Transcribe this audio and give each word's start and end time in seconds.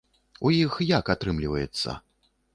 У 0.49 0.53
іх 0.61 0.79
як 0.93 1.13
атрымліваецца? 1.15 1.97